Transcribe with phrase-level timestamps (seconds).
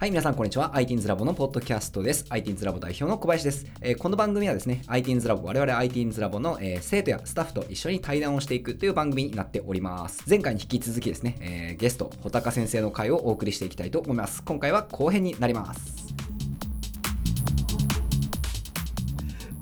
[0.00, 0.74] はい、皆さん、こんにちは。
[0.74, 2.24] ITINS ラボのポッドキャストです。
[2.30, 3.66] ITINS ラボ代表の小林です。
[3.80, 10.22] えーこの番組はですね、ITINS ラボ、我々 ITINS ラボの、えー生徒やスタッフと一緒に対談をしていくという番組になっております。
[10.28, 14.40] 前回に引き続きですね、えーゲスト、穂高先生の回をお送りしていきたいと思います。
[14.44, 16.14] 今回は後編になります。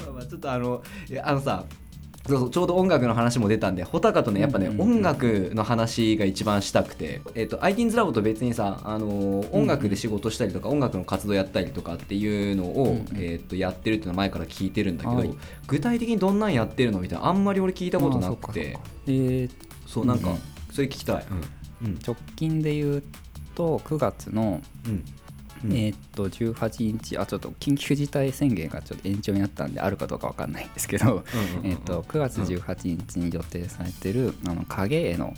[0.01, 0.83] まあまあちょっとあの、
[1.23, 1.65] あのさ、
[2.29, 4.73] そうそうちょうど音楽の話も出たんで穂高とねやっぱね、うん。
[4.73, 13.07] うんうん音楽の話が一番したくて、えっと ITINS ラボと別にさ、あのー音楽で仕事したりとか、音楽の活動やったりとかっていうのを、うんうん。
[13.17, 15.35] えっとやってるっていうのは前から聞いてるんだけど、はい。
[15.67, 18.73] 具体的にどんなんやってるのみたいなあんまり俺聞いたことなくて。
[18.73, 19.51] かそえー
[19.87, 20.41] そうなんか、うんうん。
[20.73, 21.27] それ聞きたい、
[21.83, 21.99] うん。
[22.05, 23.03] 直近で言う
[23.55, 25.05] と9月の、うん
[25.65, 25.73] うん。
[25.73, 31.67] えーっと18日あちょっと緊急事態宣言がちょっと延長になったんであるかどうかわかんないんですけど、うんうんうんうん。
[31.67, 35.35] えーっと9月18日に予定されてる「あの影絵の」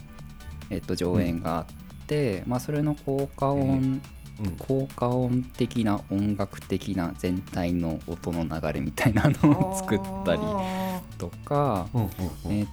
[0.70, 1.67] えーっと上演があっ
[2.06, 4.01] て、まあ、それの効果音、
[4.41, 4.56] うん。
[4.59, 12.67] 効果音的な音楽的な全体の音の流れみたいなのを作ったりあとか、えー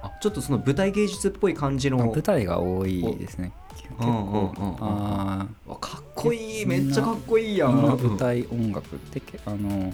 [0.00, 4.76] あちょっとその舞台芸術っぽい感じのまあ舞台が多いですね結構、うんうんうんうん。
[4.80, 5.70] あー。
[5.70, 7.78] わかっこいいめっちゃかっこいいやん。
[7.78, 9.92] 今舞台音楽ってけあの、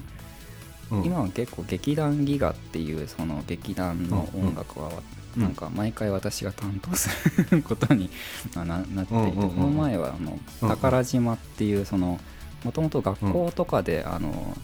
[0.91, 1.05] うん。
[1.05, 4.91] 今は結構劇団ギガっていうその劇団の音楽は、
[5.37, 5.43] うん。
[5.43, 7.09] なんか毎回私が担当す
[7.51, 8.11] ることに
[8.55, 9.51] なななっていて、うんうんうんうん。
[9.51, 12.21] この前はあのうん宝島っていうその
[12.65, 14.57] もともと学校とかで、あの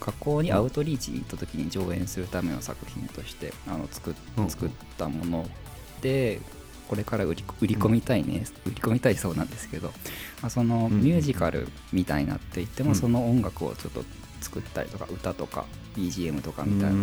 [0.00, 4.14] 学校にアウトリーチに行った時に上演するための作品としてあの作
[4.48, 5.48] 作ったもの
[6.02, 6.40] で
[6.88, 9.88] これから売り売り込みたいね、売り込みたいそうなんですけど、
[10.42, 14.04] まあ、そのうんミュージカルみたいになっていっても、うんその音楽をちょっと
[14.40, 15.64] 作ったりとか歌とか
[15.96, 17.02] BGM とかみたいなのを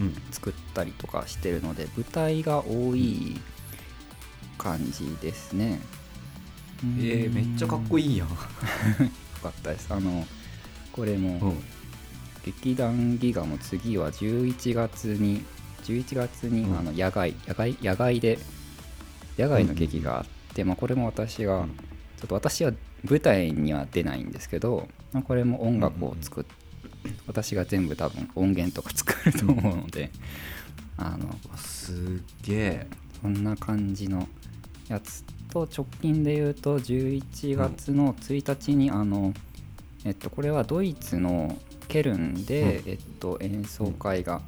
[0.00, 3.40] うん作ったりとかしてるので舞台が多い
[4.58, 5.80] 感じですね。
[7.00, 8.16] えー、めっちゃかっこいい。
[8.16, 8.28] やん。
[8.30, 8.34] よ
[9.42, 9.88] かったです。
[9.90, 10.26] あの
[10.92, 11.62] これも、うん
[12.44, 15.44] 劇団ギガも次は11月に
[15.84, 18.38] 11月に、うんあの野外野外野外で
[19.38, 21.68] 野外の劇があって、まあ、これも私が、うん。
[22.18, 22.72] ちょっと私は
[23.08, 26.44] 舞台には出ないんですけど、まあ、これも音楽を作っ、
[27.28, 30.10] 私が全部多分音源とか作ると思うので
[30.96, 31.96] あのすっ
[32.42, 32.86] げえ。
[33.20, 34.28] そんな感じの
[34.88, 39.34] やつと直近で言うと11月の1日にあの、
[40.04, 44.40] えっと、これはドイツのケルンで、えっと、演奏会が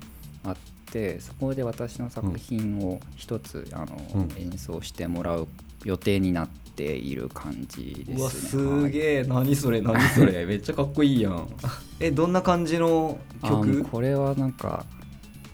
[0.45, 0.57] あっ
[0.91, 5.49] てそこで私の作品を一つあの、うん演奏してもらう
[5.85, 8.17] 予定になっている感じですね。
[8.19, 9.25] うわ、すはいげえ。
[9.25, 10.45] 何それ、何それ。
[10.47, 11.49] めっちゃかっこいいやん。
[11.99, 13.85] え、どんな感じの曲？
[13.85, 14.85] これはなんか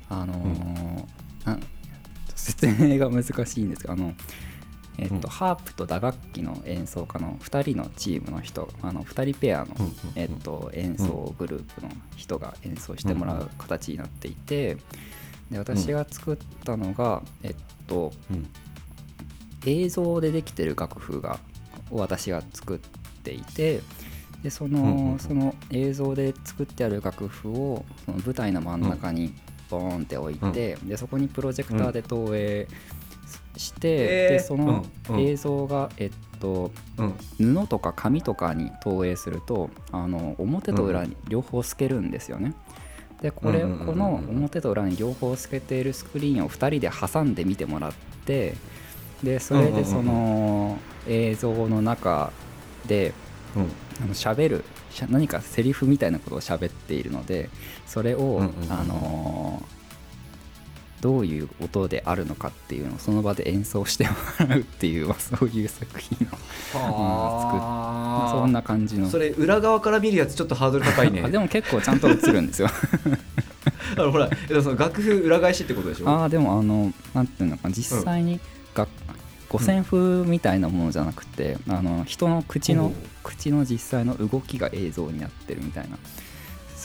[0.08, 1.62] あのーなん
[2.34, 4.14] 説明が難しいんですがあの、
[4.98, 14.76] えっとうんハープと打楽器の演奏家の2人のチームの人あの2人ペアの、うんうんうんえっと演奏グループの人が演奏してもらう形になっていて
[15.50, 17.54] で私が作ったのが、えっ
[17.86, 18.46] とうん。
[19.64, 21.40] 映像でできてる楽譜が
[21.90, 22.78] を私が作っ
[23.22, 23.80] ていて
[24.42, 29.34] でその,、その映像で作ってある楽譜をその舞台の真ん中に
[29.68, 32.68] ボーンって置いて、でそこにプロジェクターで投影
[33.56, 34.32] して、えー。
[34.34, 34.86] でその
[35.18, 37.14] 映像が、えっとうん。
[37.62, 42.54] 布とか紙とかに投影するとあの表と裏に両方透けるんですよね。
[43.22, 47.92] でこれこの表と裏に両方透けているスクリーンを2人で挟んで見てもらっ
[48.26, 48.54] て
[49.22, 50.78] でそれでその
[51.08, 52.32] 映像の中
[52.86, 53.12] で
[53.56, 53.70] うん。
[54.02, 54.64] あの喋る
[55.08, 57.50] 何かセリフみたいなことを喋っているので
[57.86, 59.75] それを、あのー
[61.00, 64.10] どういう音であるのかっていうのをその場で演奏しても
[64.48, 68.30] らうっていう、まあ、そういう作品をはあ。
[68.32, 71.22] そんな感じのそれ裏側から見るやつちょっとハードル高いね。
[71.22, 72.68] あでも結構ちゃんと映るんですよ
[73.96, 76.08] あのほら、えその楽譜裏返しってことでしょ？
[76.08, 78.40] ああでもあのなんていうのかな実際に
[78.74, 78.86] が、
[79.48, 82.92] 五線譜みたいなものじゃなくて、あの人の口の
[83.22, 85.98] 口の実際の動きが映像になってるみたいな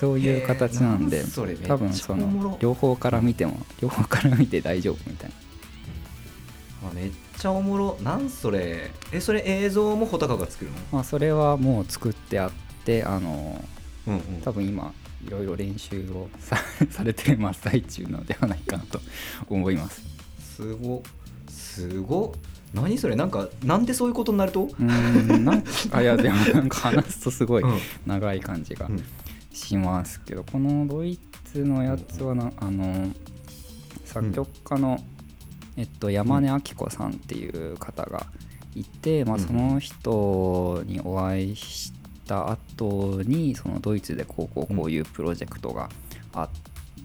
[0.02, 1.24] そういう形なんで
[1.68, 5.30] 多分その両方から見ても両方から見て大丈夫みたい
[6.82, 6.90] な。
[6.90, 7.98] あめっちゃおもろ。
[8.02, 8.90] なんそれ。
[9.12, 10.78] え、それ映像も穂高が作るの？
[10.92, 12.52] まあそれはもう作ってあっ
[12.84, 13.64] てあの
[14.08, 14.22] うんうん。
[14.44, 14.92] 多分今
[15.28, 16.58] いろいろ練習をさ
[16.90, 19.00] されてる真っ最中なのではないかなと
[19.48, 20.02] 思います。
[20.58, 21.04] すご
[21.48, 22.34] すご
[22.74, 23.16] 何それ？
[23.16, 27.78] なんかなんでそういうことになると、うーんなんかあいやでもなんか話すとすごいうん。
[28.08, 28.88] 長い感じが。
[28.88, 29.04] うん
[29.68, 33.12] しますけど、このドイツのやつはなあの
[34.06, 35.00] 作曲家の、
[35.78, 38.26] えっと、山根明子さんっていう方が
[38.76, 41.94] いて、まあ、うんその人にお会いし
[42.28, 45.90] た後にそのドイツでこうこうこういうプロジェクトが
[46.34, 46.50] あっ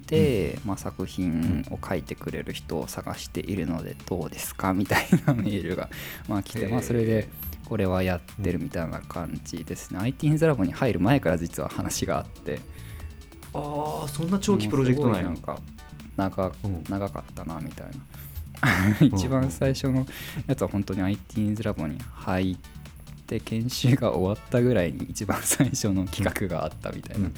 [0.07, 5.89] て、まあ、作品を書いてくれる人を探しているのでどうですかみたいなメールが、
[6.29, 7.29] まあ、来て、まあ、それで
[7.69, 9.99] これはやってるみたいな感じですね。
[9.99, 12.61] ITINS ラボに入る前から実は話があって。
[13.53, 15.59] ああそんな長期プロジェクトないなんか
[16.17, 16.85] 長うん。
[16.89, 19.07] 長かったなみたいな。
[19.19, 20.07] 一番最初の
[20.47, 22.57] やつは本当に ITINS ラボに入っ
[23.27, 27.35] て研修が終わったぐらいに一番最初の企画があったみたいなうん。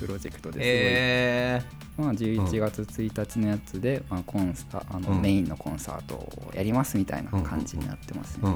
[0.00, 1.62] プロジェクトですえ
[1.96, 5.22] ごい、まあ、11月1日のやつで、まあ、コンサあのうん。
[5.22, 8.48] メインのコンサートをやりますみたいな感じになってますね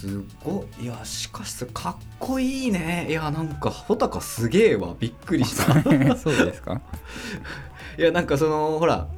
[0.00, 0.84] すごい。
[0.84, 3.06] いやしかしかっこいいね。
[3.08, 4.94] いやなんか穂高すげえわ。
[4.98, 5.74] びっくりした。
[6.16, 6.80] そうですか？
[7.98, 9.08] いやなんかそのほら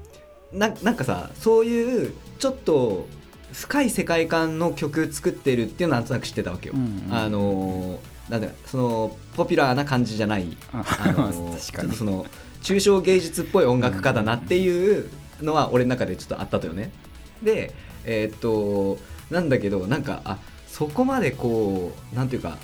[0.52, 3.06] ななんかさそういうちょっと
[3.52, 7.14] 深い世界観の曲作ってるっていうのはなんとなく知ってたわけよ、うんうん。
[7.14, 10.56] あのーなんだそのポピュラーな感じじゃない。
[10.73, 11.84] ああのー 確かに。
[11.84, 12.26] ちょっとその
[12.62, 15.08] 抽象芸術っぽい音楽家だなっていう
[15.43, 16.90] のは俺の中でちょっとあったとよね。
[17.43, 17.75] で
[18.05, 18.99] えーっと
[19.31, 20.38] なんだけどなんかあ
[20.72, 22.56] そこまでこうなんていうか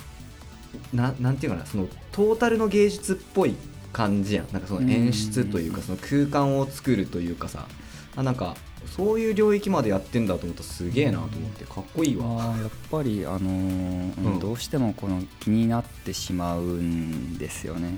[0.93, 3.55] ななんていうかなそのトータルの芸術っぽい
[3.93, 4.47] 感じやん。
[4.51, 7.67] なんかその演出というかその空間を作るというかさ。
[8.15, 8.55] あなんか
[8.87, 12.25] そういう領域までやってんだと思ったらすげえなと思ってかっこいいわ。
[12.57, 14.39] やっぱり、あのーうんうん。
[14.39, 17.93] どうしてもこの気になってしまうんですよね。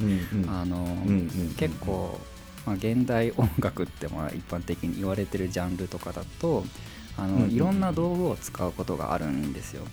[1.57, 2.19] 結構、
[2.65, 6.65] まあ、現代音楽ってまあ一般的に言われてるジャンルとかだと
[7.17, 7.51] あの、うんうん。
[7.51, 9.85] いろんな道具を使うことがあるんですよ。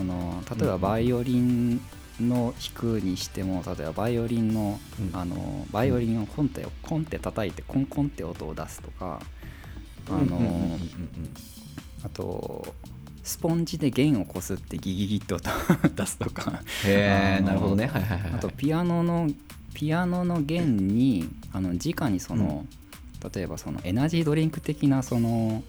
[0.00, 1.76] その例えばバイオリン
[2.18, 5.18] の弾くにしても例えばバイオリンの,、うん。
[5.18, 9.20] あのバイオリンをコンテをコンテ叩いてコンコンって音を出すとか。
[10.08, 10.80] あのうんうんうんうん
[12.02, 12.74] あと
[13.22, 15.38] スポンジで弦をこすってギギギッと
[15.94, 16.62] 出すとか。
[16.86, 17.86] へえなるほどね。
[17.86, 18.32] はいはいはいはい。
[18.36, 19.28] あとピアノの
[19.74, 22.64] ピアノの弦にあの直にその、
[23.34, 25.62] 例えばそのエナジードリンク的なその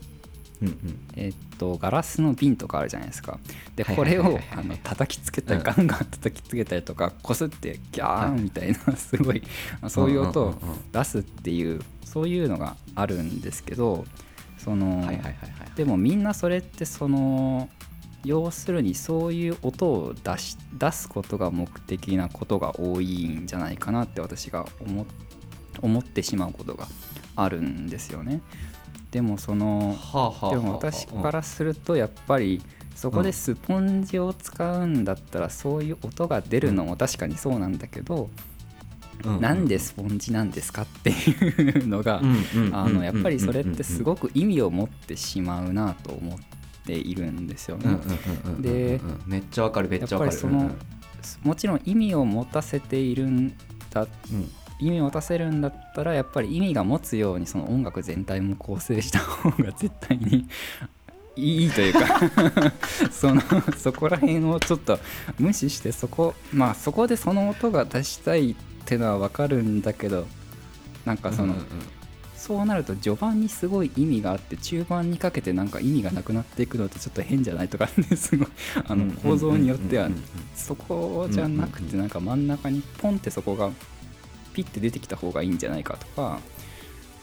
[0.61, 0.99] うんうん。
[1.15, 3.39] えっとガラスの瓶とかあるじゃないですか。
[3.75, 5.63] ではいこれをあの叩きつけたりうん。
[5.63, 9.43] ガンガン叩きつけたりとかこすってギャーンみたいな すごい
[9.87, 10.55] そういう音を
[10.91, 14.05] 出すっていうそういうのがあるんですけど
[14.57, 15.09] その、
[15.75, 17.69] でもみんなそれってその
[18.23, 24.67] 要するにそういう音を出し出すことが目的なことが多いんじゃないかなって私が
[25.81, 26.87] 思ってしまうことが
[27.35, 28.41] あるんですよね。
[29.11, 32.61] でもそのはあはあはあでも私からするとやっぱり
[32.95, 38.29] そこでスポンジを使うんだったらそういう音が出るのも確かにそうなんだけど、
[39.39, 42.21] なんでスポンジなんですかっていうのが、
[42.71, 46.39] あのやっぱりそれってすくごく意味を持ってしまうなと思っ
[46.85, 47.97] ているんですよね。
[48.59, 50.37] でめっちゃわかるめっちゃわかる。
[50.37, 50.69] その
[51.43, 53.55] もちろん意味を持たせているん
[53.89, 54.05] だう
[54.35, 60.47] ん意味を持たせるんだったらやっぱり意味が持つようにその音楽全体も構成した方が絶対に
[61.35, 62.19] いい というか
[63.11, 63.41] その
[63.77, 64.99] そこら辺をちょっと
[65.39, 68.55] 無視してそこまあそこでその音が出したいっ
[68.85, 70.27] てのは分かるんだけど
[71.05, 71.65] なんかその、うんうんうん。
[72.41, 78.47] そうなると序盤にすごい意味があって中盤にかけてなんか意味がなくなっていくのってちょっと変じゃないとかねすごい
[78.87, 80.09] あの構造によっては
[80.55, 83.69] そこじゃなくてなんか真ん中にポンってそこが
[84.53, 86.39] ピッて出てきた方がいいんじゃないかとか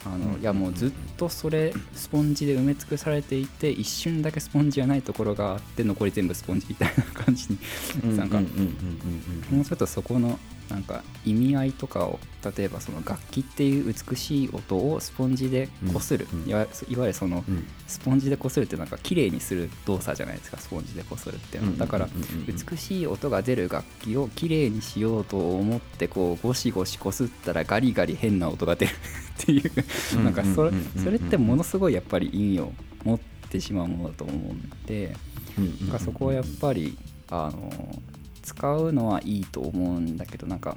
[0.06, 10.38] あのいやもうずっとそれスポンジで埋め尽くされていて一瞬だけスポンジがないところがあって残り全部スポンジみたいな感じになんかもうちょっとそこの
[10.70, 12.18] なんか意味合いとかを
[12.56, 17.44] 例えばその楽器っていう美しい音をスポンジでこする、うんうんいわいわゆるその
[17.86, 21.78] スポンジでこするってなんか綺麗にする動作じゃないですかスポンジでこするっていうのは。
[21.78, 22.08] だから
[22.46, 29.72] 美しい音が出る楽器を綺麗にしようと思ってこうゴシゴシこすったらガリガリ変な音が出るっていう。
[30.16, 30.72] うんなんかそれ
[31.02, 32.72] それってものすごいやっぱり意味を
[33.04, 33.18] 持っ
[33.50, 35.16] てしまうものだと思うんで。
[35.80, 36.96] なんかそこはやっぱり
[37.30, 38.00] あの
[38.48, 40.76] 使うのはいいと思うんだけどなんか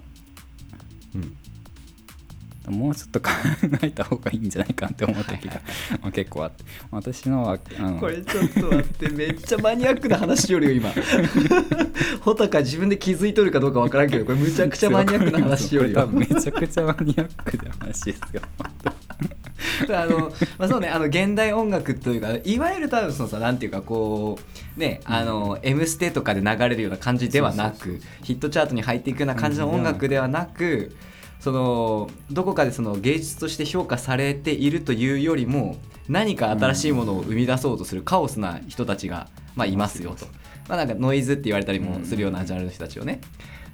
[1.15, 1.37] うん。
[2.69, 3.29] もうちょっと考
[3.81, 5.61] えた方がいいんじゃないかなって思う時が
[6.01, 6.63] まあ結構あって。
[6.91, 10.91] 私のはあのこれちょっと待ってめっちゃマニアックな話しよるよ今。
[12.21, 16.07] 穂高自分で気づいとるかどうかわからんけどこれむちゃくちゃマニアックな話しよるよ。
[16.07, 18.41] めちゃくちゃマニアックな話ですよ
[19.89, 24.39] あの、まあ、そうねあの現代音楽というかいわゆる多分そのさなんていうかこ
[24.77, 30.95] うねあの「M ステ」とかで流れるような感じではなくヒットチャートに入っていくような感じの音楽ではなく
[31.39, 35.77] そのどこかでその芸術として評価されているというよりも
[36.07, 40.27] 何か新しいものを生み出そうとするカオスな人たちが、まあ、いますよと、
[40.67, 43.21] まあ、なんかノイズって言われたりもするようなジャンルの人たちをね、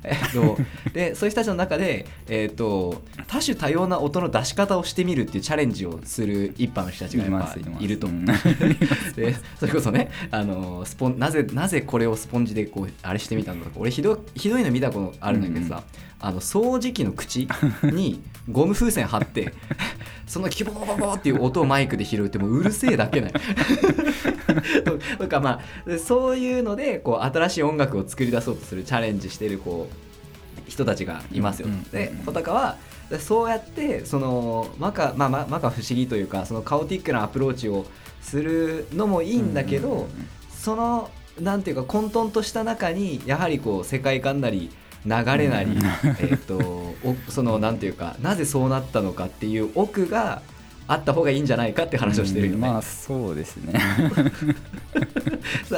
[0.04, 0.58] えっと、
[0.94, 8.08] でそういう人たちの中で、えっと、多種多様な音の出し方をしてみるっていうチャレンジをする一般の人たちがやっぱいると。
[9.16, 15.84] でそれこそねあのスポンなぜなぜこれをスポンジでこうあれしてみたんだろう俺ひどひどいの見たことあるんだけどさ、
[16.22, 17.48] うん、あの掃除機の口
[17.84, 19.54] にゴム風船貼って
[20.26, 23.34] そのキボボボボっていう音をマイクで拾うってもううるせえだけない。
[25.18, 31.68] とかまあそういうのでこう新しい音楽を作り出そうとするチャレンジしてるこう人たちがいますよ。
[31.92, 32.78] で穂高は
[33.20, 37.86] そうやってそのマカ,、まあ、マカ不思議というかそのカオティックなアプローチを
[38.22, 40.08] するのもいいんだけど、
[40.52, 44.72] そのなんていうか混沌とした中にやはりこう世界観なり
[45.08, 45.78] 流れなり、
[46.20, 46.96] えっと
[47.30, 50.42] そのなんていうかなぜそうなったのかっていう奥が
[50.88, 52.60] あった方がいいんじゃないかって話をしてるよね。
[52.60, 53.74] まあそうですね。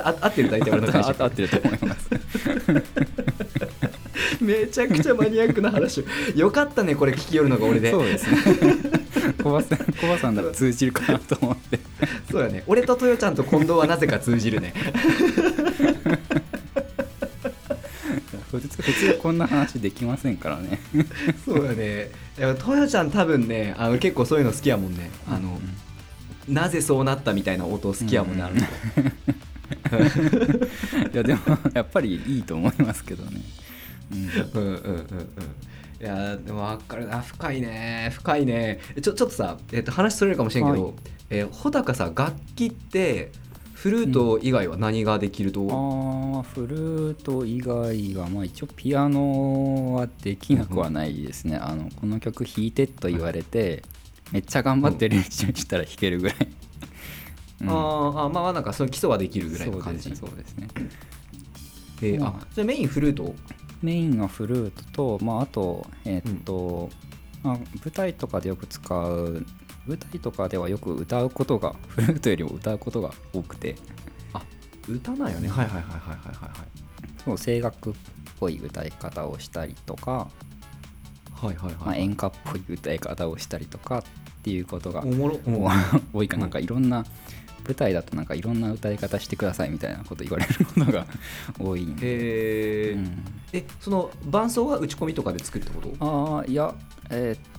[0.03, 1.23] あ合ってる大体俺の解釈。
[1.23, 2.09] 合ってると思います。
[4.41, 6.05] めちゃくちゃマニアックな話
[6.35, 7.91] よかったねこれ聞きよるのが俺で。
[7.91, 8.37] そうですね。
[9.43, 11.79] 小葉さん小葉さんなら通じるかなと思って。
[12.31, 12.63] そうやね。
[12.67, 14.73] 俺と豊ちゃんと近藤はなぜか通じるね。
[18.91, 20.79] 普通こんな話できませんからね。
[21.45, 22.09] そうだね。
[22.59, 25.11] トヨちゃん多分ねあの結構そういうの好きやもんね。
[25.27, 25.59] あの、
[26.47, 28.57] うん、なぜそうなったみたいな音好きやもんね、うん、
[31.13, 31.41] いやでも
[31.73, 33.41] やっぱりいいと思いますけどね。
[34.11, 34.19] うん。
[34.19, 34.75] うんうんうんうん。
[36.01, 37.21] いやでも分かるな。
[37.21, 38.11] 深いね。
[38.13, 38.79] 深いね。
[39.01, 40.93] ちょちょっとさ、えっと、話それるかもしれんけど、はい、
[41.29, 43.31] えー、穂高さ楽器って
[43.79, 53.83] フルート以外は何ができると、うん、あフルート以外は、まあ、一応ピアノはできなくはないですね、うん、あのこの曲弾いてと言われて、
[54.33, 56.37] めっちゃ頑張って練習したら弾けるぐらい、
[57.61, 60.13] うん、ああまあなんかその基礎はできるぐらいの感じ。
[60.13, 60.67] そうですね。
[62.01, 63.33] えー、あじゃあメインフルート？
[63.81, 66.89] メインはフルートと、まあ、あとえー、っと、
[67.43, 69.45] まあ、舞台とかでよく使う
[69.89, 73.75] 舞台とかではよく歌うことがフルートよりも歌うことが多くて。
[74.33, 74.41] あ
[74.87, 75.49] 歌なんよね。
[75.49, 76.79] はいはいはいはいはいはい
[77.25, 77.93] そう声楽っ
[78.39, 80.29] ぽい歌い方をしたりとか。
[81.33, 84.03] はいはいはい、まあ、演歌っぽい歌い方をしたりとかっ
[84.43, 85.03] ていうことが
[86.13, 86.37] 多いか。
[86.37, 87.05] なんかいろんな
[87.65, 91.05] 舞台だとなんかいろんな歌い方してくださいみたいなこと言われることが
[91.57, 92.07] 多いんで。
[92.07, 96.37] へえ、うん、えその伴奏は打ち込みとかで作るってこと？
[96.37, 96.73] ああいや
[97.09, 97.58] えー、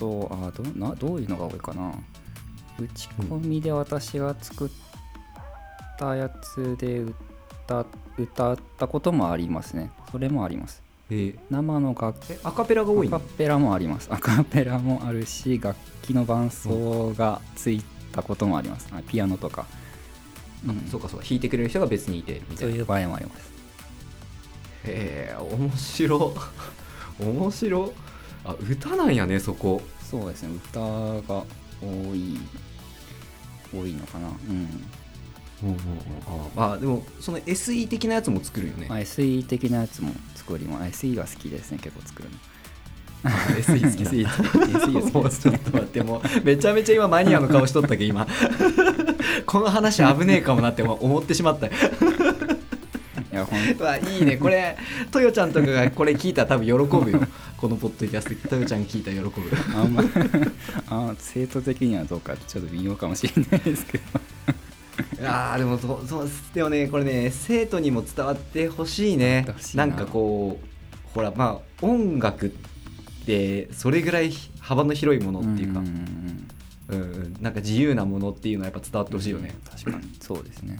[0.00, 1.92] とあどなどういうのが多いかな？
[2.80, 4.70] 打ち込みで私が作っ
[5.98, 7.00] たやつで
[7.66, 7.84] 歌
[8.16, 9.90] 歌ったこともありますね。
[10.10, 10.82] それもあります。
[11.50, 12.38] 生の楽器。
[12.42, 14.08] アカペラが多いアカペラもあります。
[14.10, 19.66] アカペラもあるし楽器の伴奏がついたこともあります、うん、ピアノとか、
[20.66, 21.26] うん、そうかそうか。
[21.26, 22.72] 弾いてくれる人が別にいてみたいな。
[22.72, 23.50] そういう場合もあります。
[24.84, 26.34] へえ面白
[27.18, 27.92] 面白
[28.44, 29.82] あ歌なんやねそこ。
[30.02, 31.44] そうですね歌が
[31.80, 32.38] 多い
[33.72, 34.28] 多いのかな。
[34.28, 34.84] うん。
[35.62, 35.78] うんうんうん、
[36.56, 42.36] ああでもその SE 的なやつも作るよね、あ、SE 的なやつも作ります SE が好きですね結構作るの。
[43.60, 44.24] SE 好き SE
[45.12, 48.26] 好きちょっと待ってもうめちゃめちゃ今マニアの顔しとったけ今。
[49.44, 51.70] この話危ねえかもなって思ってしまったい
[53.30, 54.38] やほん わいいね。
[54.38, 54.76] これ
[55.10, 57.20] トヨちゃんとかがこれ聞いたら多分喜ぶよ
[57.60, 59.50] このポッドキャストトヨちゃん聞いたら喜ぶ。
[59.78, 60.02] あんま
[60.88, 64.04] あ生徒的にはどうかちょっと微妙かもしれないですけど。
[65.28, 69.46] あでもそそうでもねこれね生徒にも伝わってほしいね。
[69.74, 69.84] な。
[69.84, 72.50] んかこうほらまあ音楽っ
[73.26, 76.06] てそれぐらい幅の広いものっていうか、うん、
[76.88, 80.08] うん、なんか自由なものっていうのはやっぱ伝わってほしいよね、うん、確かに。
[80.18, 80.78] そうですね。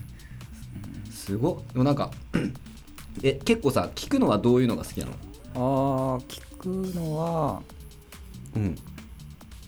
[1.12, 2.10] すごでもなんか
[3.22, 5.12] え結構さ聞くのはどういうのが好きなの？
[5.54, 5.58] あ
[6.26, 7.62] 聞くのは
[8.54, 8.76] うん。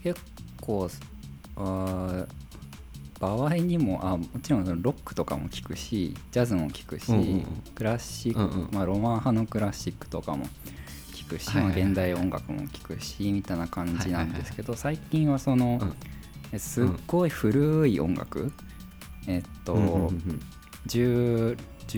[0.03, 0.21] 結
[0.61, 0.89] 構
[1.57, 2.27] あ
[3.21, 7.45] 場合にもあもちろんロックとかも聞くしジャズも聞くし、うんうん、
[7.75, 10.47] クラシック、うんうん、まあ、ロマン派のクラシックとかも
[11.13, 15.81] 聞くし、はいはいはい、まあ、現代音楽も聞くしみたいな感じなんですけど、はいはいはい、最近はその、
[16.53, 18.53] うん、すっごい古い音楽、うん、
[19.29, 20.41] えっと、うんうんうん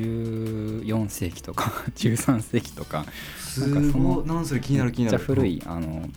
[0.01, 3.05] 14世紀とか 13世紀とか
[3.39, 4.27] すごい。
[4.27, 5.19] なんそれ気になる気になる。
[5.19, 6.09] めっちゃ古いあの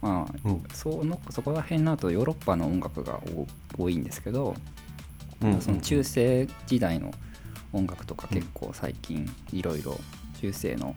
[0.00, 3.20] まあ、うん、そのそこら辺になるとヨーロッパの音楽が
[3.78, 4.56] 多いんですけど、
[5.40, 7.12] うん、その中世時代の
[7.72, 9.98] 音楽とか結構最近いろいろ
[10.40, 10.94] 中世の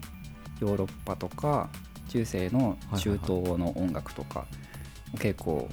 [0.60, 1.70] ヨーロッパとか
[2.08, 4.46] 中世の中東の音楽とか
[5.18, 5.68] 結構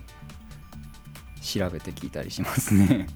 [1.43, 3.07] 調べて聞いたりしますね。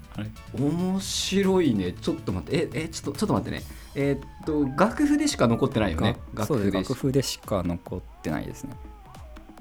[0.54, 1.92] 面白いね。
[1.92, 2.56] ちょっと待って。
[2.56, 3.62] ええちょっとちょっと待ってね。
[3.94, 6.16] えーっと楽譜でしか残ってないよね。
[6.34, 6.70] がそうです。
[6.70, 8.76] で楽譜でしか残ってないですね。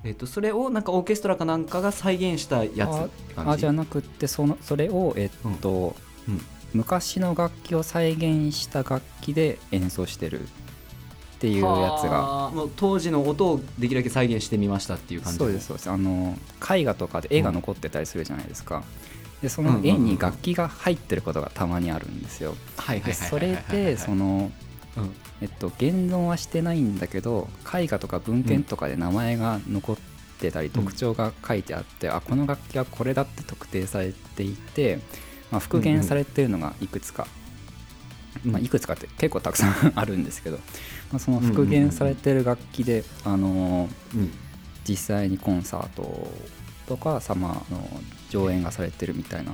[0.03, 5.95] えーっとそれをなんかオーケストラかなんかが再現したやつあじゃなくってそのそれを、えっと
[6.27, 6.41] うん。
[6.74, 10.41] 昔の楽器を再現した楽器で演奏してる
[11.38, 12.51] っていうやつが。
[12.75, 15.89] 当時の音をできるだけ再現してみましたっていう感じそうですそうです。
[15.89, 16.36] あの
[16.75, 18.84] 絵画とかで絵が残ってたりするじゃないですか、
[19.41, 22.56] でその絵に楽器が入ってることがたまにあるんですよ。
[22.77, 23.63] はいはいではいはいはい。
[23.63, 24.51] それでその
[24.98, 29.98] うんえっと現存はしてないんだけど絵画とか文献とかで名前が残っ
[30.39, 35.00] てたり、特徴が書いてあってあこの楽器はこれだって特定されていて、
[35.51, 37.27] まあ、復元されてるのがいくつか、
[38.44, 40.58] まあ、いくつかって結構たくさんあるんですけど、
[41.12, 44.32] まあ、その復元されてる楽器で、あのーうん。
[44.88, 46.32] 実際にコンサート
[46.88, 47.86] とかサマーの
[48.29, 49.53] 上演がされてるみたいな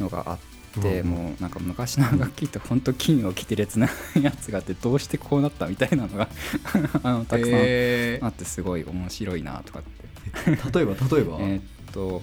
[0.00, 0.38] のがあっ
[0.82, 3.88] て、うんもうなんか昔の楽器って本当金を着て列な
[4.20, 6.28] やつがあってどうしてこうなったみたいなのが
[7.04, 10.50] あのたくさんえあってすごい面白いなとかって。
[10.50, 12.22] ー例えば例えば、 えーっと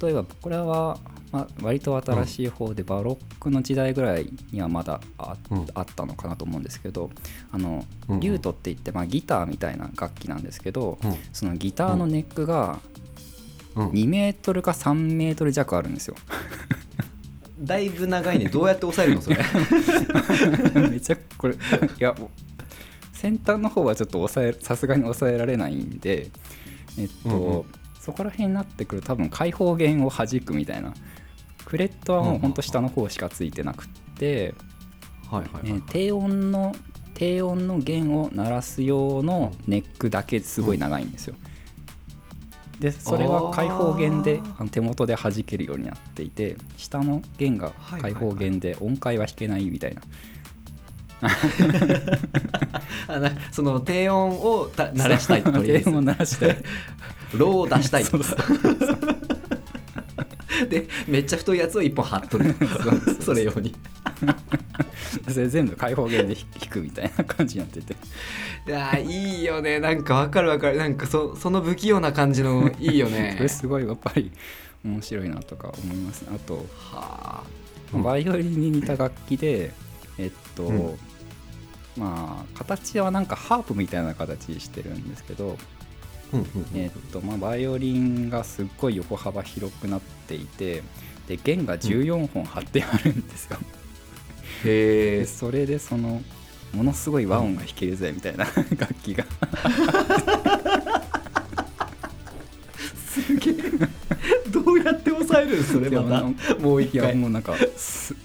[0.00, 1.00] 例えばこれは、
[1.32, 7.10] まあ、割と新しい方でバロックの時代ぐらいにはまだあ,、うんあったのかなと思うんですけど
[7.50, 8.20] あのうんうん。
[8.20, 11.16] リュートって言って、まあ、ギターみたいな楽器なんですけど、うん。
[11.32, 12.78] そのギターのネックが
[13.74, 13.88] うん。
[13.88, 16.16] 2メートルか3メートル弱あるんですよ。
[17.60, 18.46] だいぶ長いね。
[18.46, 19.38] どうやって抑えるのそれ？
[20.90, 21.58] めちゃこれい
[21.98, 22.14] や
[23.12, 26.28] 先端の方はちょっと抑えさすがに抑えられないんで
[26.98, 27.64] えっと、うんうん。
[28.00, 30.92] そこら辺になってくると多分開放弦を弾くみたいな
[31.64, 32.52] クレットはもうほん。
[32.52, 34.54] と下の方しかついてなくって、
[35.30, 36.74] はいはい低音の
[37.14, 41.34] 低音の弦を鳴らす用のネックだけすごい長いんですよ。
[42.80, 44.40] でそれは開放弦で
[44.72, 50.02] 手元で弾けるようになっていて下の弦が開放弦で音階は弾けないみたいな。
[53.52, 56.56] その低音をた鳴らしたいとりあえず低音を鳴らしたい。
[57.34, 58.04] ローを出したい。
[58.04, 58.38] そうそう
[60.68, 62.54] でめっちゃ太いやつを一本貼っとる。
[63.20, 63.74] それ用に。
[65.28, 67.94] それ全部開放弦で弾くみたいな感じになってて。
[68.66, 69.80] いやーいいよね。
[69.80, 70.76] なんかわかるわかる。
[70.76, 74.30] なんかそその不器用な感じのいいよこねれすごいやっぱり
[74.84, 76.28] 面白いなとか思いますね。
[76.34, 77.44] あとはあ。
[77.94, 79.70] うんバイオリンに似た楽器で
[80.18, 80.98] えっと、うん。
[81.96, 85.58] まあ形はなんかハープみたいな形してるんですけど、
[86.74, 90.82] えっとまあ、バイオリンがすっごい横幅広くなっていて
[91.28, 93.58] で弦が14本張ってあるんですよ、
[94.64, 96.22] へえでそれでその
[96.72, 98.44] ものすごい和音が弾けるぜみたいな
[98.78, 99.24] 楽器が。
[103.06, 103.54] すげえ。
[104.50, 105.64] どうやって抑えるん？
[105.64, 108.16] それまいやあのたもう一いや回もうなんかすい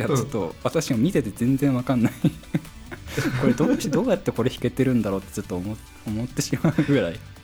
[0.00, 0.18] やちうん。
[0.20, 2.12] ょっと私も見てて全然わかんない。
[3.40, 5.76] これどうしどうやってこれ弾けてるんだろうってちょっと思
[6.06, 7.12] 思ってしまうぐらい。
[7.12, 7.35] うんうんうんうん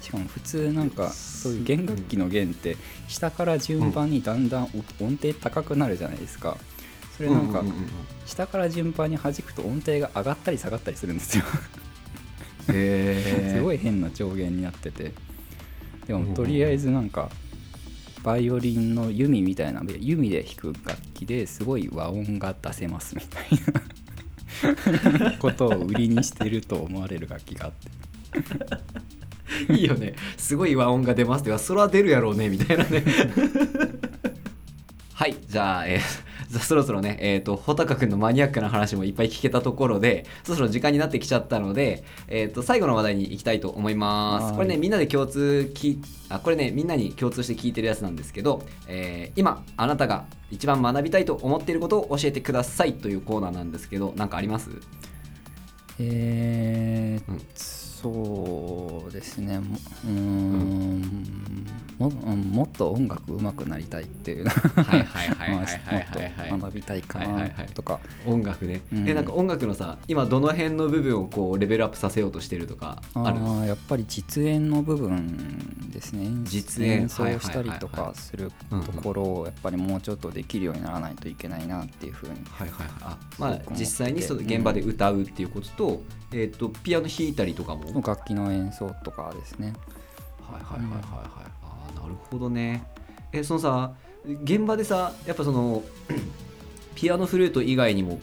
[0.00, 1.64] しかも普通なんかそういう。
[1.64, 2.76] 弦楽器の弦って
[3.08, 4.64] 下から順番にだんだん
[5.00, 6.56] お音程高くなるじゃないですか。
[7.16, 7.62] それなんか
[8.26, 11.44] 下から順番に弾くと音程が上がったり下がったりするんですよ。
[12.66, 15.12] すごい変な上限になってて。
[16.06, 17.30] でもとりあえずなんか
[18.24, 23.82] バイオリンの弓みたいな弓で弾く楽器ですごい和音が出せますみたいな。
[25.38, 27.90] ことを売りにしてると思われる楽器があって
[29.68, 30.14] いいよね。
[30.36, 33.04] すごい和音が出ますってそれは出るやろうねみたいなね。
[35.14, 36.00] はいじゃあ、えー
[36.50, 44.44] じゃあそろそろねえっ、と穂高くんのマニアックな話もいっぱい聞けたところでそろそろ時間になってきちゃったので、えー、と最後の話題に行きたいと思います。
[44.48, 44.54] はい。
[44.56, 54.68] これねみんなで共通きあこれねみんなに共通して聞いてるやつなんですけど、えー今あなたが一番学びたいと思っていることを教えてくださいというコーナーなんですけど何かあります？
[56.00, 57.40] えーうん
[58.02, 59.60] そうですね。
[59.60, 61.66] もうーん。
[61.98, 64.46] もうんもっと音楽上手くなりたいっていう。
[64.46, 67.66] はいは学びたいかなはいはいはい。
[67.68, 69.08] とか音楽ね、うん。
[69.08, 76.28] えなんか音楽のさ今どの辺の部分をこうレベルアップさせようとしてるとかああるーやっぱり実演の部分ですね。
[76.44, 77.02] 実演。
[77.02, 78.14] 演奏したりとはいはいはいはい。
[78.14, 78.84] かするうんうん。
[78.84, 82.88] ところをやっぱりもうちょっとできるようにならないといけないなっていうふうにはいはいはい。
[83.02, 87.84] あまあ実際にその現場で歌うっていうことと,、えー、とピアノ弾いたりとかも。
[87.84, 89.74] はい楽器の演奏とかですね。
[90.50, 91.02] はいはいはいはい
[91.62, 92.84] ああなるほどね。
[93.32, 93.92] えそのさ
[94.24, 95.82] 現場でさやっぱその
[96.94, 98.20] ピアノフルート以外にも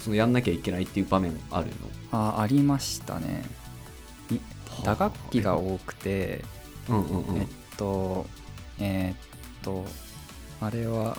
[0.00, 1.66] そのやんなきゃいけないっていう場面ある
[2.12, 2.18] の？
[2.36, 3.44] あありましたね。
[4.30, 4.38] い
[4.84, 6.44] 打楽器が多くて、
[6.88, 7.36] うんうんうん。
[7.36, 7.46] えっ
[7.76, 8.26] と
[8.78, 9.16] えーっ
[9.62, 9.84] と
[10.60, 11.16] あれは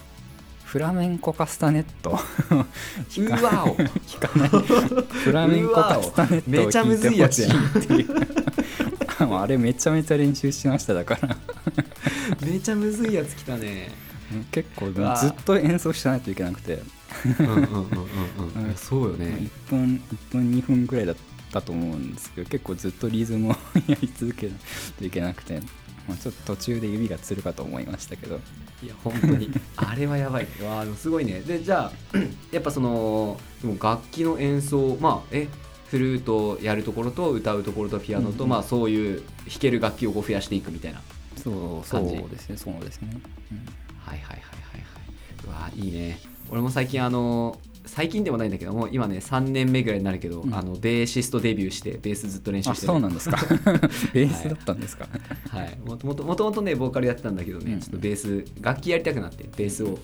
[0.66, 2.12] フラメンコカスタネット。
[2.12, 3.76] うわお。
[3.76, 3.88] 弾
[4.20, 4.50] かない。
[4.50, 7.52] フラメンコカスタネットをめちゃむずいやつやん。
[7.52, 8.14] 弾いてほしいって
[9.24, 11.38] いうあれめちゃめちゃ練習しましただから。
[12.42, 13.90] めちゃむずいやつきたね。
[14.52, 16.84] 結構ずっと演奏しないといけなくて。
[18.76, 19.50] そうよね。
[19.68, 21.22] 1分1分2分ぐらいだった
[21.62, 23.56] と思うんですけど結構ずっとリズムを
[23.88, 24.58] やり続けない
[24.98, 25.60] といけなくて、
[26.08, 28.40] まあ、ちょっと途中で指がつるかと思いましたけど。
[28.82, 29.50] いや本当に。
[29.76, 30.48] あれはやばい。
[30.62, 31.42] うわすごいね。
[31.42, 32.18] でじゃあ
[32.52, 35.48] やっぱそのでも楽器の演奏まあえ
[35.88, 38.50] フルートやるところと歌うところとピアノと、うんうん。
[38.50, 41.02] まあそういう弾ける楽器をこう増やしていくみたいな
[41.36, 42.58] そうそうですね。
[42.58, 43.10] そうですね、
[43.52, 43.58] うん。
[43.98, 44.44] はいはいはいはいはい。
[45.46, 46.20] うわーいいね。
[46.52, 50.54] 俺も最近あの最近でもないんだけども今ね3年目ぐらいになるけど、うん。
[50.54, 52.94] あのベーシストデビューしてベースずっと練習あしてる。
[52.94, 53.38] そうなんですか。
[54.14, 55.08] ベースだったんですか、
[55.50, 57.80] はい、もともともともとねボーカルやってたんだけどね、うん。
[57.80, 59.98] ちょっとベース楽器やりたくなってベースを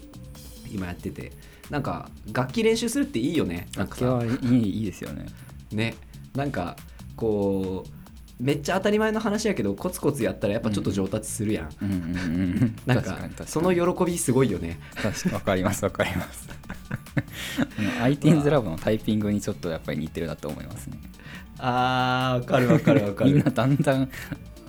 [0.71, 1.31] 今やってて。
[1.69, 3.67] なんか楽器練習するっていいよね。
[3.75, 5.25] なんか楽器さはいいいいですよね。
[5.71, 5.95] ね。
[6.35, 6.75] なんか
[7.15, 13.17] こうめっちゃ当たり前の話やけどコツコツやったらやっぱちょっと上達するやん、うんなんか
[13.47, 14.79] その喜びすごいよね。
[14.95, 15.33] 確かに。
[15.33, 16.47] わかりますわかります
[17.15, 20.97] あの iTeens ラボのタイピングにちょっとやっぱり似てるなと思いますね。
[21.60, 23.32] あーわかるわかるわかる。
[23.32, 24.10] みんなだんだん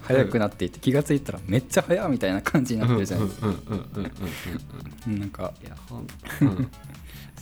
[0.03, 3.47] 速くなっていって気がついたらめっちゃ速いみたいな感じになってるじゃないですか。
[5.07, 5.53] なんか。
[5.63, 5.77] いやん、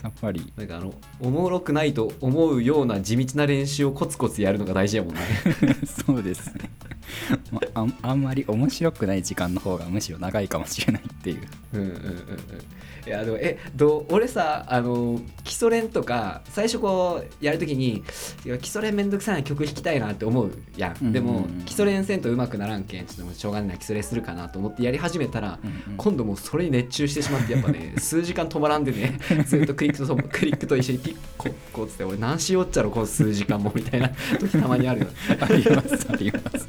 [0.04, 0.52] さっぱり。
[0.54, 5.20] なんかあのおもろくないと思うような地道な練習をコツコツやるのが大事やもんね。
[6.06, 6.70] そうですね、
[7.50, 11.40] まあ、あんあんまり面白くない時間の方がむしろ長いかもしれないっていう。
[11.72, 12.04] うんうんうんうん。
[13.06, 18.02] いやでもえどう俺さあの基礎練とか最初こうやるときに
[18.46, 23.06] いや基礎練めんどくさいな曲弾きたいなって思うやん、うんでもうん基礎練せんとうまくならんけん。
[23.06, 35.06] ちょっとしょうがないな基礎練するかなと思ってやり始めたら、うんうん今度もうそれに熱中してしまってやっぱね 数時間止まらんでねずっとクリックとクリックと一緒にピッコッコっつって俺何しよっちゃろこの数時間もみたいな 時たまにあるよ
[35.40, 36.68] ありますあります。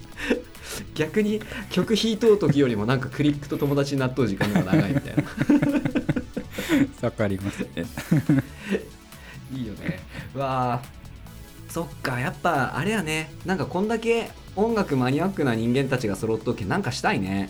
[0.93, 5.23] 逆に曲弾いとう時よりもなんかクリックと友達になっとう時間が長いみたいな。
[7.03, 7.67] わかりますね。
[9.53, 9.99] いいよね。
[10.33, 13.31] うわーそっかやっぱあれやね。
[13.45, 17.49] なんかこんだけ音楽マニアックな人間たちが揃っとけなんかしたいね。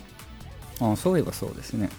[0.79, 1.89] あそういえばそうですね。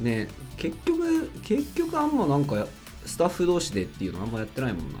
[0.00, 2.66] ね結局結局あんまなんか
[3.08, 4.98] スタッフ同士でっていうのあんまやってないもんな。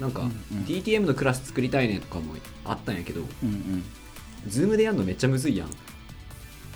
[0.00, 0.64] なんか、うんうん。
[0.64, 2.34] DTM のクラス作りたいねとかも
[2.64, 3.84] あったんやけどうんうん。
[4.48, 5.68] ズームでやるのめっちゃむずいやん。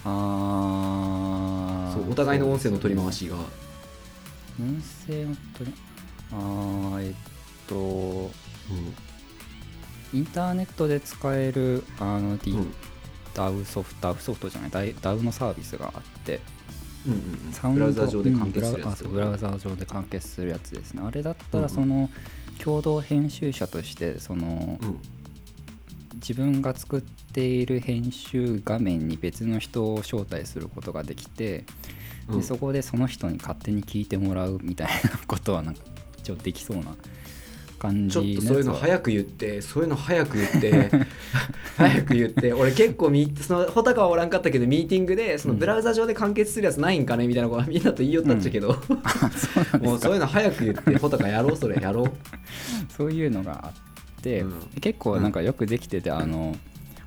[0.08, 3.36] ああそうお互いの音声の取り回しが。
[3.36, 5.74] 音声の取り
[6.32, 7.14] ああえっ
[7.66, 8.30] と
[10.14, 12.58] インターネットで使えるあの、D うん。
[12.58, 12.74] うん
[13.34, 16.40] DAW ソフト DAW ソフトじゃない DAW のサービスがあって
[17.06, 17.16] うんう
[17.50, 19.04] んサウンドブラウザ上で完結するやつ。
[19.04, 21.02] うんブラウザ上で完結するやつですね。
[21.04, 22.10] あれだったらその
[22.58, 24.98] 共同編集者としてそのうん。
[26.14, 31.64] 自分が作っている編集画面に別の人を招待することができて
[32.28, 32.38] うん。
[32.38, 34.92] でそこでその人に勝手に聞いてもらうみたいな
[35.26, 35.82] ことはなんか
[36.18, 36.96] 一応できそうな
[37.78, 40.90] 感ちょっじとそういうの早く言ってそういうの早く言って
[41.76, 47.26] 早く言って俺結構みその穂高はおらんかったけどミーティングでそのブラウザ上で完結するやつないんかね？
[47.26, 48.76] みたいなことはみんなと言いよったっちゃけど、
[49.80, 52.12] もうそういうの早く言って穂高やろうそれやろう。
[52.96, 54.52] そういうのがあって、うん。
[54.80, 56.56] 結構なんかよくできてて、あの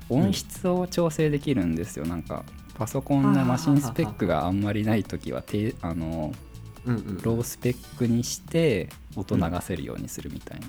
[0.08, 2.06] 音質を調整できるんですよ。
[2.06, 6.49] なんかパソコンのマシンスペックがあんまりない時は低あのうんうん
[6.86, 10.66] ロースペックにして音流せるようにするみたいな、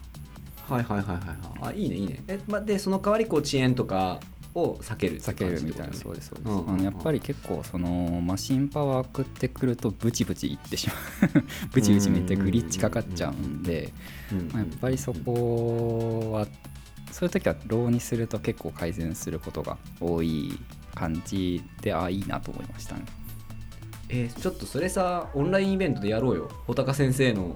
[0.75, 1.73] はいはいはいはいはい。
[1.73, 2.23] あいいねいいね。
[2.27, 4.19] え、ま、でその代わりこう遅延とか
[4.53, 5.93] を避けるって避け感るみたいな。
[5.93, 6.73] そうですそうです、うんうんうん。
[6.73, 10.97] あのやっぱり結構そのマシンパワー食ってくるとブチブチいってしまう。
[11.71, 13.91] ブチブチめっちゃグリッチかかっちゃうんで、
[14.31, 14.47] うん。
[14.51, 16.47] まあやっぱりそこは
[17.11, 20.57] そういう時はローにすると結構改善することが多い
[20.95, 23.03] 感じであいいなと思いましたね
[24.11, 26.49] えーちょっとそれさオンラインイベントでやろうよ。
[26.67, 27.55] 穂高先生の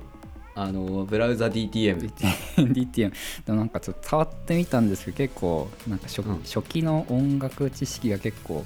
[0.58, 2.10] あのブラウザ DTM
[2.56, 3.12] DTM
[3.46, 6.38] でもなんかちょっと触ってみたんですけど結構なんか初,、うん。
[6.44, 8.64] 初期の音楽知識が結構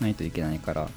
[0.00, 0.88] ないといけないから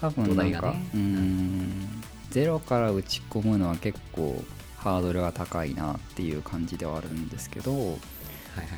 [0.00, 0.82] 多分なんか、ね。
[0.94, 2.02] うーん。
[2.30, 4.42] ゼロから打ち込むのは結構
[4.78, 7.96] ハードルが高いなっていう感じではあるんですけどはいはい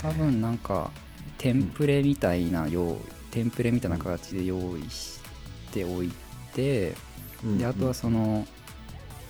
[0.02, 0.16] 多はい。
[0.16, 0.90] 分なんか
[1.38, 2.96] テンプレみたいな用意
[3.30, 5.20] テンプレみたいな形で用意し
[5.72, 6.14] ておいて、
[7.44, 8.46] うんであとはその、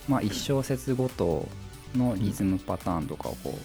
[0.09, 1.49] まあ1小節ごと
[1.97, 3.59] のリズムパターンとかをこ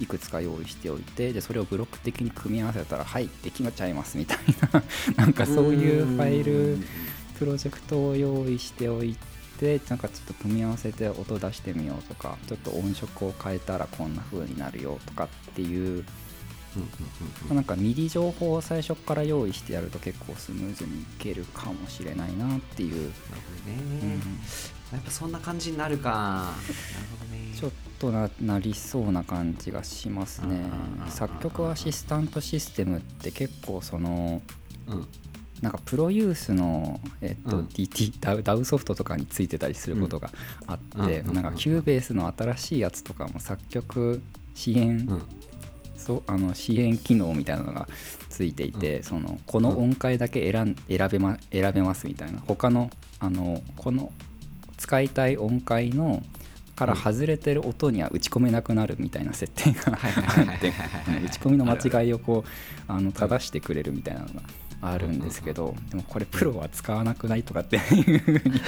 [0.00, 4.38] ういくつか用意しておいてでそれをブロック的に組み合わせたらはいできちゃいますみたい
[4.72, 4.82] な
[5.16, 6.78] なんかそういうファイル
[7.38, 9.16] プロジェクトを用意しておい
[9.58, 16.04] てなんかちょっと組み合わせて音出してみようとかちょっと音色を変えたらこんな風になるよとかっていう
[17.52, 26.10] なんか MIDI 情報を最初から用意してやると結構スムーズにいけるかもしれないなっていう、なるほどね、うん、やっぱそんな感じになるか。
[26.10, 26.54] なる
[27.18, 27.54] ほどね。
[27.56, 30.64] ちょっとななりそうな感じがしますね。
[31.08, 34.42] 作曲アシスタントシステムって結構その、
[34.88, 35.06] うん、
[35.62, 40.30] なんかプロユースの、えっと DT ダウダウソフトとかについてたりすることが
[40.66, 44.20] あって、なんか Cubase の新しいやつとかも作曲
[44.54, 45.08] 支援
[46.04, 47.88] そうあの支援機能みたいなのが
[48.28, 52.40] ついていて、うん、そのこの音階だけ選選べ,、ま、選べますみたいな。
[52.46, 52.90] 他の
[53.20, 54.12] あのこの
[54.76, 56.22] 使いたい音階の
[56.76, 60.72] から外れてる音には打ち込めなくなるみたいな設定があって
[61.24, 64.42] 打ち込みの間違いをこうあの正してくれるみたいなのが
[64.82, 68.60] あるんですけどでもこれプロは使わなくないとかっていうふうに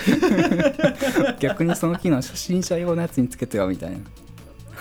[1.41, 3.99] 逆にその機能初心者用のやつにつけてよみたいな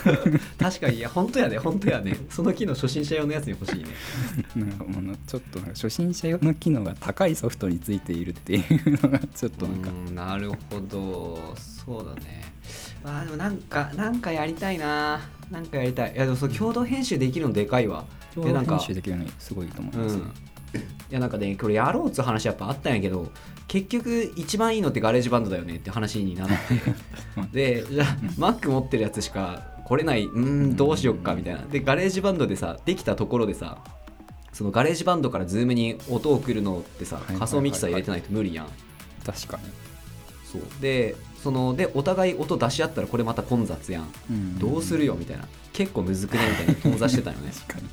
[0.59, 2.17] 確かにいや本当やね本当やね。
[2.29, 3.85] その機能初心者用のやつに欲しいね。
[4.55, 9.89] なんかもうちょっと初心者用の機能が高いソフトについているっていうのがちょっとなんか。
[10.13, 11.55] なるほど。
[11.55, 12.53] そうだね。
[13.03, 15.21] あでもなんかなんかやりたいな。
[15.51, 16.13] なんかやりたい。
[16.13, 18.05] いやでもそ共同編集できるのでかいわ。
[18.35, 20.25] 共同編集できるのすごいと思います、うん、い
[21.09, 23.31] やなんかねこれやろうっつう話やっぱあったんやけど
[23.67, 26.53] 結局一番いいのってガレージバンドだよねって話になって。
[27.81, 31.61] でじゃあ Mac 持ってるやつしか来れないうんどうしよっかみたいな。
[31.61, 33.77] でガレージバンドでさできたところでさ
[34.51, 38.67] そのガレージバンドからズームに音を送るのってさ仮想ミキサー入れてないと無理やん。
[39.23, 39.63] 確かに。
[40.51, 40.81] そう。
[40.81, 45.47] でそのでお互い音出し合ったらこれまた混雑やん、うん、どうするよみたいな。
[45.71, 47.51] 結構むずくねみたいな頓挫してたよね。
[47.67, 47.89] 確かに。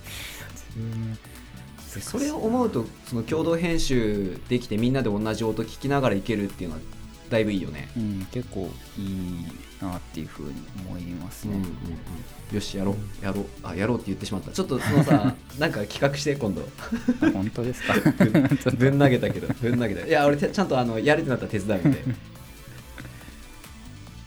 [2.00, 6.82] それを思うとその共同編集できてみんなで同じ音聞きながらいけるっていうのは
[7.28, 9.46] だいぶいいよね、うん、結構いい
[9.82, 10.54] なっていうふうに
[10.88, 13.24] 思いますね、うんうんうん、よしやろう。
[13.24, 13.46] やろう。
[13.62, 14.52] あやろうって言ってしまった。
[14.52, 16.66] ちょっとそのさ なんか企画して今度。
[17.32, 17.94] 本当ですか？
[18.70, 22.04] ぶん投げたけどぶん投げたいや俺ちゃんとあのやるってなったら手伝うんで。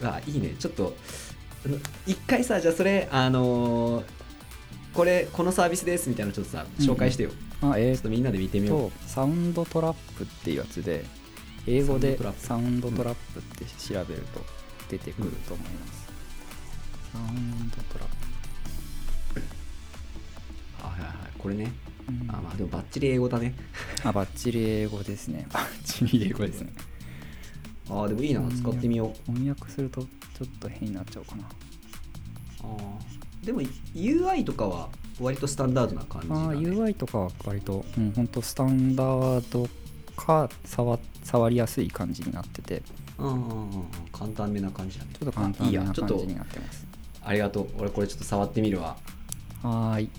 [0.03, 0.55] あいいね。
[0.59, 0.95] ちょっと
[2.05, 4.03] 一回さじゃあそれあのー、
[4.93, 7.31] これこのサービスですみたいなのちょっとさ紹介してよ、
[7.63, 8.91] うん、あえー、ちょっとみんなで見てみよう。
[9.09, 11.05] サウンドトラップっていうやつで
[11.65, 16.09] 英語でサウンドトラップって調べると出てくると思います、
[17.15, 18.25] うん、サウンドトラップ
[20.85, 21.15] はいはいはい。
[21.37, 21.71] これね、
[22.07, 23.55] うん、あまあでもバッチリ英語だね。
[24.03, 25.47] あバッチリ英語ですね。
[25.51, 26.73] バッチリ英語ですね。
[27.89, 28.41] ああでもいいな。
[28.51, 29.31] 使ってみよう。
[29.31, 31.43] 翻訳するとちょっと変になっちゃうかな。
[31.43, 32.77] あ
[33.43, 33.61] でも
[33.93, 39.69] UI とかは割とスタンダードな感じ、ね、あ UI とかは割と、うん、本当スタンダード
[40.15, 42.81] か触触りやすい感じになってて。
[43.17, 45.11] うんうんうん簡単めな感じだね。
[45.13, 46.85] ちょっと簡単めな感じになってます。
[47.23, 47.67] ありがとう。
[47.77, 48.97] 俺これちょっと触ってみるわ。
[49.63, 50.09] はい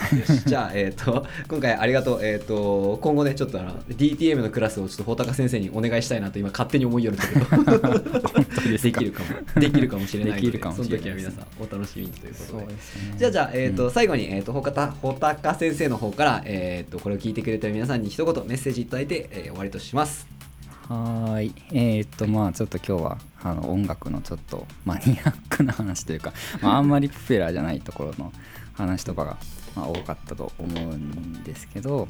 [0.46, 8.30] じゃあ、えーと、今回ありがとう、えーと、今後ねちょっとあの DTM のクラスをちょっと穂高先生にお願いしたいなと今勝手に思いよるんだけど。
[8.78, 9.60] できるかも。
[9.60, 12.78] できるかもしれないのでその時は皆さんお楽しみにということで、ね、
[13.18, 14.70] じゃあじゃあ、えーと、うん、最後に、えー、と穂
[15.18, 20.26] 高先生の方から、えー、とこれを聞いてくれた皆さんに一言メッセージいただいて、えー、終わりとします。
[20.88, 21.54] はい。
[21.72, 28.32] えー、っとまあちょっと今日はあの音楽のちょっとマニアックな話というか、まあ、あんまりプペラーじゃないところの
[28.74, 29.36] 話とかが
[29.76, 32.08] まあ、多かったと思うんですけど、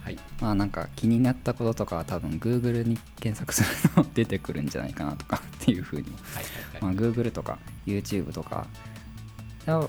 [0.00, 8.66] はい、まあなんか気になったこととかは多分 Google に検索すると出てくるんじゃないかなとかっていうふうに、はいはいはいまあ、Google とか YouTube とか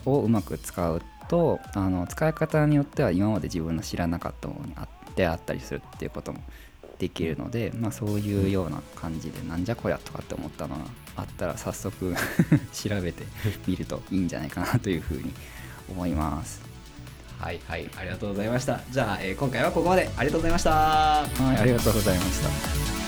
[0.06, 6.39] をうまく使うとあの使い方によっては今まで自分の知らなかったものにあってあったりするっていうことも
[6.99, 12.13] できるので、まあ、そういうような感じでなんじゃこりゃとかって思ったのがあったら早速
[12.71, 13.23] 調べて
[13.67, 15.34] みるといいんじゃないかなというふうに
[15.89, 16.72] 思います。
[17.39, 18.80] はいはいありがとうございました。
[18.89, 20.10] じゃあ、えー、今回はここまで。
[20.17, 20.72] ありがとうございました。
[20.72, 23.02] はいありがとうございました。